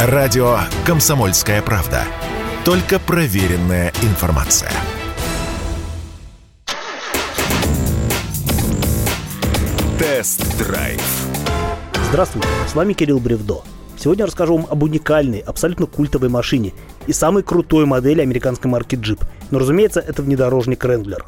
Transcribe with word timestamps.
Радио 0.00 0.58
«Комсомольская 0.86 1.60
правда». 1.60 2.04
Только 2.64 3.00
проверенная 3.00 3.92
информация. 4.02 4.70
Тест-драйв. 9.98 11.02
Здравствуйте, 12.10 12.46
с 12.68 12.76
вами 12.76 12.92
Кирилл 12.92 13.18
Бревдо. 13.18 13.64
Сегодня 13.98 14.24
расскажу 14.24 14.58
вам 14.58 14.68
об 14.70 14.84
уникальной, 14.84 15.40
абсолютно 15.40 15.86
культовой 15.86 16.28
машине 16.28 16.74
и 17.08 17.12
самой 17.12 17.42
крутой 17.42 17.84
модели 17.84 18.20
американской 18.20 18.70
марки 18.70 18.94
Jeep. 18.94 19.20
Но, 19.50 19.58
разумеется, 19.58 19.98
это 19.98 20.22
внедорожник 20.22 20.84
Wrangler. 20.84 21.24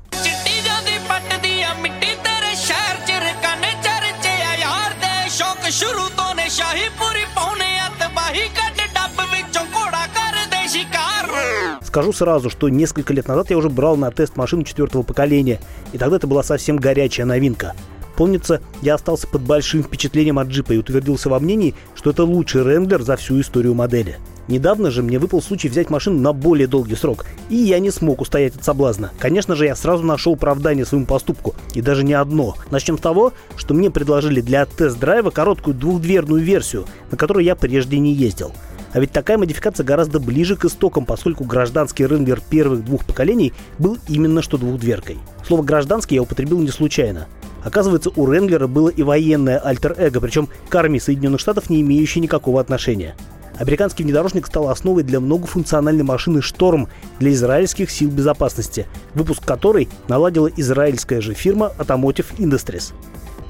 Скажу 11.91 12.13
сразу, 12.13 12.51
что 12.51 12.69
несколько 12.69 13.13
лет 13.13 13.27
назад 13.27 13.51
я 13.51 13.59
уже 13.59 13.69
брал 13.69 13.97
на 13.97 14.13
тест 14.13 14.37
машину 14.37 14.63
четвертого 14.63 15.03
поколения, 15.03 15.59
и 15.93 15.99
тогда 15.99 16.19
это 16.19 16.29
была 16.29 16.45
совсем 16.45 16.77
горячая 16.77 17.27
новинка. 17.27 17.75
Помнится, 18.17 18.61
я 18.81 18.95
остался 18.95 19.27
под 19.27 19.43
большим 19.43 19.83
впечатлением 19.83 20.39
от 20.39 20.47
джипа 20.47 20.73
и 20.73 20.79
утвердился 20.79 21.29
во 21.29 21.41
мнении, 21.41 21.75
что 21.97 22.11
это 22.11 22.23
лучший 22.23 22.63
ренглер 22.63 23.03
за 23.03 23.17
всю 23.17 23.41
историю 23.41 23.75
модели. 23.75 24.19
Недавно 24.47 24.93
же 24.93 25.03
мне 25.03 25.19
выпал 25.19 25.43
случай 25.43 25.69
взять 25.69 25.91
машину 25.91 26.21
на 26.21 26.33
более 26.33 26.69
долгий 26.69 26.95
срок, 26.95 27.27
и 27.49 27.57
я 27.57 27.81
не 27.81 27.91
смог 27.91 28.21
устоять 28.21 28.55
от 28.55 28.65
соблазна. 28.65 29.11
Конечно 29.19 29.57
же, 29.57 29.65
я 29.67 29.75
сразу 29.75 30.05
нашел 30.05 30.35
оправдание 30.35 30.87
своему 30.87 31.07
поступку, 31.07 31.57
и 31.75 31.81
даже 31.81 32.05
не 32.05 32.15
одно. 32.15 32.55
Начнем 32.71 32.99
с 32.99 33.01
того, 33.01 33.33
что 33.57 33.75
мне 33.75 33.91
предложили 33.91 34.41
для 34.41 34.65
тест-драйва 34.65 35.31
короткую 35.31 35.75
двухдверную 35.75 36.41
версию, 36.41 36.87
на 37.11 37.17
которой 37.17 37.45
я 37.45 37.57
прежде 37.57 37.99
не 37.99 38.13
ездил. 38.13 38.53
А 38.93 39.01
ведь 39.01 39.13
такая 39.13 39.39
модификация 39.39 39.85
гораздо 39.85 40.19
ближе 40.19 40.57
к 40.57 40.65
истокам, 40.65 41.05
поскольку 41.05 41.45
гражданский 41.45 42.07
ренглер 42.07 42.41
первых 42.51 42.85
двух 42.85 43.05
поколений 43.05 43.53
был 43.79 43.99
именно 44.09 44.43
что 44.43 44.59
двухдверкой. 44.59 45.19
Слово 45.47 45.63
«гражданский» 45.63 46.17
я 46.17 46.23
употребил 46.23 46.59
не 46.59 46.69
случайно. 46.69 47.29
Оказывается, 47.63 48.11
у 48.17 48.31
Ренглера 48.31 48.67
было 48.67 48.89
и 48.89 49.03
военное 49.03 49.59
альтер-эго, 49.59 50.21
причем 50.21 50.49
к 50.69 50.75
армии 50.75 50.99
Соединенных 50.99 51.41
Штатов 51.41 51.69
не 51.69 51.83
имеющее 51.83 52.23
никакого 52.23 52.61
отношения. 52.61 53.15
Американский 53.59 54.05
внедорожник 54.05 54.47
стал 54.47 54.71
основой 54.71 55.03
для 55.03 55.21
многофункциональной 55.21 56.03
машины 56.03 56.41
«Шторм» 56.41 56.89
для 57.19 57.33
израильских 57.33 57.91
сил 57.91 58.11
безопасности, 58.11 58.87
выпуск 59.15 59.45
которой 59.45 59.89
наладила 60.09 60.51
израильская 60.57 61.21
же 61.21 61.35
фирма 61.35 61.71
Automotive 61.79 62.37
Industries. 62.39 62.95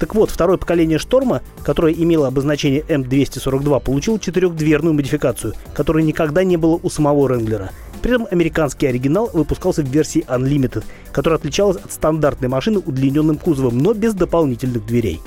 Так 0.01 0.15
вот, 0.15 0.31
второе 0.31 0.57
поколение 0.57 0.97
«Шторма», 0.97 1.43
которое 1.61 1.93
имело 1.93 2.27
обозначение 2.27 2.81
М242, 2.81 3.83
получило 3.83 4.19
четырехдверную 4.19 4.95
модификацию, 4.95 5.53
которой 5.75 6.03
никогда 6.03 6.43
не 6.43 6.57
было 6.57 6.79
у 6.81 6.89
самого 6.89 7.27
Ренглера. 7.27 7.69
При 8.01 8.15
этом 8.15 8.27
американский 8.31 8.87
оригинал 8.87 9.29
выпускался 9.31 9.83
в 9.83 9.85
версии 9.85 10.25
Unlimited, 10.27 10.83
которая 11.11 11.37
отличалась 11.37 11.77
от 11.77 11.91
стандартной 11.91 12.49
машины 12.49 12.79
удлиненным 12.79 13.37
кузовом, 13.37 13.77
но 13.77 13.93
без 13.93 14.15
дополнительных 14.15 14.83
дверей. 14.87 15.21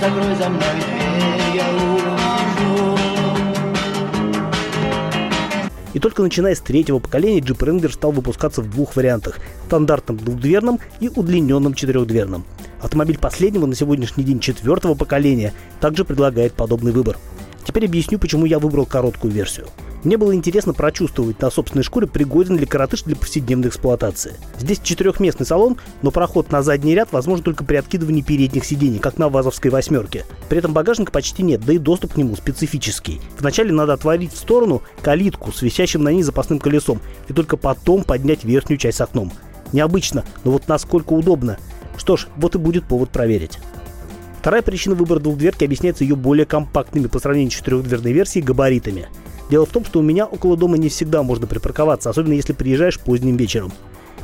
Закрой 0.00 0.36
за 0.36 0.50
мной 0.50 0.62
дверь, 0.86 1.56
я 1.56 1.95
И 5.96 5.98
только 5.98 6.22
начиная 6.22 6.54
с 6.54 6.60
третьего 6.60 6.98
поколения 6.98 7.40
Jeep 7.40 7.56
Wrangler 7.56 7.90
стал 7.90 8.12
выпускаться 8.12 8.60
в 8.60 8.68
двух 8.68 8.96
вариантах– 8.96 9.38
стандартном 9.66 10.18
двухдверном 10.18 10.78
и 11.00 11.08
удлиненном 11.08 11.72
четырехдверном. 11.72 12.44
Автомобиль 12.82 13.16
последнего 13.16 13.64
на 13.64 13.74
сегодняшний 13.74 14.22
день 14.22 14.38
четвертого 14.38 14.94
поколения 14.94 15.54
также 15.80 16.04
предлагает 16.04 16.52
подобный 16.52 16.92
выбор. 16.92 17.16
Теперь 17.64 17.86
объясню, 17.86 18.18
почему 18.18 18.44
я 18.44 18.58
выбрал 18.58 18.84
короткую 18.84 19.32
версию. 19.32 19.68
Мне 20.06 20.18
было 20.18 20.36
интересно 20.36 20.72
прочувствовать 20.72 21.42
на 21.42 21.50
собственной 21.50 21.82
шкуре, 21.82 22.06
пригоден 22.06 22.56
ли 22.56 22.64
коротыш 22.64 23.02
для 23.02 23.16
повседневной 23.16 23.70
эксплуатации. 23.70 24.34
Здесь 24.56 24.78
четырехместный 24.80 25.44
салон, 25.44 25.78
но 26.00 26.12
проход 26.12 26.52
на 26.52 26.62
задний 26.62 26.94
ряд 26.94 27.10
возможен 27.10 27.42
только 27.42 27.64
при 27.64 27.74
откидывании 27.74 28.22
передних 28.22 28.64
сидений, 28.64 29.00
как 29.00 29.18
на 29.18 29.28
ВАЗовской 29.28 29.72
восьмерке. 29.72 30.24
При 30.48 30.58
этом 30.58 30.72
багажника 30.72 31.10
почти 31.10 31.42
нет, 31.42 31.64
да 31.66 31.72
и 31.72 31.78
доступ 31.78 32.12
к 32.12 32.16
нему 32.18 32.36
специфический. 32.36 33.20
Вначале 33.40 33.72
надо 33.72 33.94
отворить 33.94 34.32
в 34.32 34.36
сторону 34.36 34.80
калитку 35.02 35.50
с 35.50 35.60
висящим 35.62 36.04
на 36.04 36.10
ней 36.10 36.22
запасным 36.22 36.60
колесом, 36.60 37.00
и 37.26 37.32
только 37.32 37.56
потом 37.56 38.04
поднять 38.04 38.44
верхнюю 38.44 38.78
часть 38.78 38.98
с 38.98 39.00
окном. 39.00 39.32
Необычно, 39.72 40.24
но 40.44 40.52
вот 40.52 40.68
насколько 40.68 41.14
удобно. 41.14 41.58
Что 41.96 42.16
ж, 42.16 42.28
вот 42.36 42.54
и 42.54 42.58
будет 42.58 42.84
повод 42.84 43.10
проверить. 43.10 43.58
Вторая 44.38 44.62
причина 44.62 44.94
выбора 44.94 45.18
двухдверки 45.18 45.64
объясняется 45.64 46.04
ее 46.04 46.14
более 46.14 46.46
компактными 46.46 47.08
по 47.08 47.18
сравнению 47.18 47.50
с 47.50 47.54
четырехдверной 47.56 48.12
версией 48.12 48.44
габаритами. 48.44 49.08
Дело 49.50 49.66
в 49.66 49.70
том, 49.70 49.84
что 49.84 50.00
у 50.00 50.02
меня 50.02 50.26
около 50.26 50.56
дома 50.56 50.76
не 50.76 50.88
всегда 50.88 51.22
можно 51.22 51.46
припарковаться, 51.46 52.10
особенно 52.10 52.32
если 52.32 52.52
приезжаешь 52.52 52.98
поздним 52.98 53.36
вечером. 53.36 53.72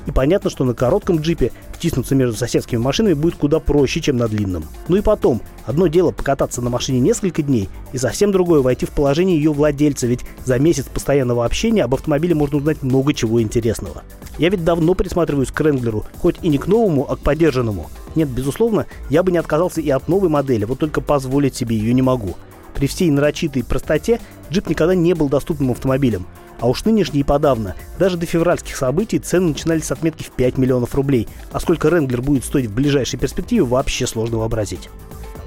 И 0.07 0.11
понятно, 0.11 0.51
что 0.51 0.65
на 0.65 0.75
коротком 0.75 1.21
джипе 1.21 1.53
втиснуться 1.73 2.15
между 2.15 2.37
соседскими 2.37 2.81
машинами 2.81 3.15
будет 3.15 3.37
куда 3.37 3.61
проще, 3.61 4.01
чем 4.01 4.17
на 4.17 4.27
длинном. 4.27 4.65
Ну 4.89 4.97
и 4.97 5.01
потом, 5.01 5.41
одно 5.65 5.87
дело 5.87 6.11
покататься 6.11 6.61
на 6.61 6.71
машине 6.71 7.01
несколько 7.01 7.43
дней, 7.43 7.69
и 7.93 7.99
совсем 7.99 8.33
другое 8.33 8.61
войти 8.61 8.85
в 8.85 8.91
положение 8.91 9.37
ее 9.37 9.53
владельца, 9.53 10.07
ведь 10.07 10.25
за 10.45 10.59
месяц 10.59 10.87
постоянного 10.87 11.45
общения 11.45 11.85
об 11.85 11.95
автомобиле 11.95 12.35
можно 12.35 12.59
узнать 12.59 12.83
много 12.83 13.15
чего 13.15 13.41
интересного. 13.41 14.03
Я 14.39 14.49
ведь 14.49 14.65
давно 14.65 14.95
присматриваюсь 14.95 15.53
к 15.53 15.61
Ренглеру, 15.61 16.05
хоть 16.19 16.37
и 16.43 16.49
не 16.49 16.59
к 16.59 16.67
новому, 16.67 17.09
а 17.09 17.17
к 17.17 17.21
поддержанному. 17.21 17.89
Нет, 18.15 18.29
безусловно, 18.29 18.87
я 19.09 19.23
бы 19.23 19.31
не 19.31 19.39
отказался 19.39 19.81
и 19.81 19.91
от 19.91 20.09
новой 20.09 20.29
модели, 20.29 20.65
вот 20.65 20.81
только 20.81 21.01
позволить 21.01 21.55
себе 21.55 21.77
ее 21.77 21.95
не 21.95 22.03
могу. 22.03 22.35
При 22.75 22.87
всей 22.87 23.11
нарочитой 23.11 23.65
простоте 23.65 24.21
джип 24.51 24.69
никогда 24.69 24.95
не 24.95 25.15
был 25.15 25.29
доступным 25.29 25.71
автомобилем. 25.71 26.27
А 26.61 26.69
уж 26.69 26.85
нынешний 26.85 27.21
и 27.21 27.25
подавно. 27.25 27.75
Даже 27.99 28.17
до 28.17 28.25
февральских 28.25 28.77
событий 28.77 29.19
цены 29.19 29.49
начинались 29.49 29.87
с 29.87 29.93
отметки 29.93 30.23
в 30.23 30.31
5 30.31 30.59
миллионов 30.59 30.95
рублей. 30.95 31.27
А 31.51 31.59
сколько 31.59 31.89
Ренглер 31.89 32.23
будет 32.23 32.45
стоить 32.45 32.67
в 32.67 32.75
ближайшей 32.75 33.19
перспективе, 33.19 33.65
вообще 33.65 34.07
сложно 34.07 34.39
вообразить. 34.39 34.89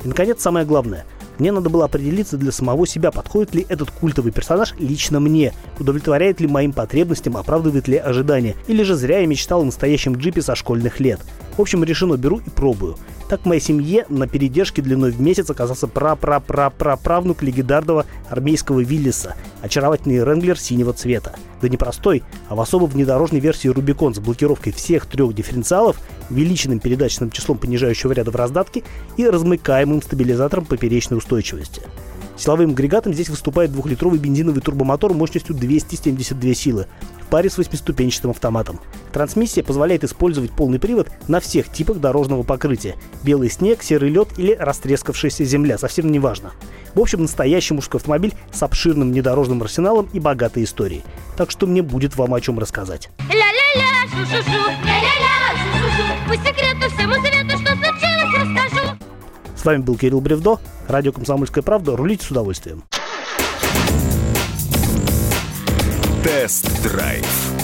И, 0.03 0.08
наконец, 0.08 0.41
самое 0.41 0.66
главное. 0.66 1.06
Мне 1.38 1.52
надо 1.52 1.69
было 1.69 1.86
определиться 1.86 2.38
для 2.38 2.52
самого 2.52 2.88
себя, 2.88 3.12
подходит 3.12 3.56
ли 3.56 3.66
этот 3.68 3.92
культовый 3.92 4.31
персонаж 4.31 4.74
лично 4.80 5.19
мне, 5.19 5.53
удовлетворяет 5.80 6.40
ли 6.40 6.47
моим 6.47 6.72
потребностям, 6.72 7.36
оправдывает 7.36 7.88
ли 7.88 7.97
ожидания, 7.97 8.56
или 8.68 8.84
же 8.84 8.96
зря 8.96 9.19
я 9.19 9.28
мечтал 9.28 9.62
о 9.62 9.66
настоящем 9.66 10.16
джипе 10.16 10.42
со 10.42 10.56
школьных 10.56 11.00
лет. 11.00 11.19
В 11.57 11.61
общем, 11.61 11.83
решено, 11.83 12.17
беру 12.17 12.39
и 12.39 12.49
пробую. 12.49 12.97
Так 13.29 13.45
моей 13.45 13.61
семье 13.61 14.05
на 14.09 14.27
передержке 14.27 14.81
длиной 14.81 15.11
в 15.11 15.19
месяц 15.19 15.49
оказался 15.49 15.88
пра-пра-пра-пра-правнук 15.88 17.41
легендарного 17.41 18.05
армейского 18.29 18.81
Виллиса, 18.81 19.35
очаровательный 19.61 20.23
ренглер 20.23 20.59
синего 20.59 20.94
цвета. 20.94 21.35
Да 21.61 21.69
не 21.69 21.77
простой, 21.77 22.23
а 22.49 22.55
в 22.55 22.61
особо 22.61 22.85
внедорожной 22.85 23.39
версии 23.39 23.67
Рубикон 23.67 24.13
с 24.13 24.19
блокировкой 24.19 24.73
всех 24.73 25.07
трех 25.07 25.33
дифференциалов, 25.33 25.99
увеличенным 26.29 26.79
передаточным 26.79 27.31
числом 27.31 27.57
понижающего 27.57 28.11
ряда 28.11 28.29
в 28.29 28.35
раздатке 28.35 28.83
и 29.17 29.25
размыкаемым 29.27 30.01
стабилизатором 30.01 30.65
поперечной 30.65 31.17
устойчивости. 31.17 31.81
Силовым 32.38 32.71
агрегатом 32.71 33.13
здесь 33.13 33.29
выступает 33.29 33.71
двухлитровый 33.71 34.19
бензиновый 34.19 34.61
турбомотор 34.61 35.13
мощностью 35.13 35.55
272 35.55 36.53
силы 36.53 36.85
в 37.21 37.27
паре 37.27 37.49
с 37.49 37.57
восьмиступенчатым 37.57 38.31
автоматом. 38.31 38.79
Трансмиссия 39.15 39.63
позволяет 39.63 40.03
использовать 40.03 40.51
полный 40.51 40.77
привод 40.77 41.07
на 41.29 41.39
всех 41.39 41.71
типах 41.71 41.99
дорожного 41.99 42.43
покрытия. 42.43 42.97
Белый 43.23 43.49
снег, 43.49 43.81
серый 43.81 44.09
лед 44.09 44.27
или 44.35 44.51
растрескавшаяся 44.51 45.45
земля, 45.45 45.77
совсем 45.77 46.11
не 46.11 46.19
важно. 46.19 46.51
В 46.95 46.99
общем, 46.99 47.21
настоящий 47.21 47.73
мужской 47.73 47.99
автомобиль 47.99 48.33
с 48.51 48.61
обширным 48.61 49.13
внедорожным 49.13 49.61
арсеналом 49.61 50.09
и 50.11 50.19
богатой 50.19 50.65
историей. 50.65 51.01
Так 51.37 51.49
что 51.49 51.65
мне 51.65 51.81
будет 51.81 52.17
вам 52.17 52.33
о 52.33 52.41
чем 52.41 52.59
рассказать. 52.59 53.09
Ля-ля-ля, 53.29 54.05
шу-шу-шу, 54.09 54.51
ля-ля-ля, 54.83 55.55
шу-шу-шу. 55.63 56.27
По 56.27 56.35
секрету 56.35 56.93
всему 56.93 57.13
свету, 57.13 57.57
что 57.57 57.73
случилось, 57.73 58.33
расскажу. 58.33 58.97
С 59.55 59.63
вами 59.63 59.81
был 59.81 59.95
Кирилл 59.95 60.19
Бревдо, 60.19 60.59
радио 60.89 61.13
«Комсомольская 61.13 61.63
правда». 61.63 61.95
Рулите 61.95 62.25
с 62.25 62.31
удовольствием. 62.31 62.83
Тест-драйв. 66.21 67.55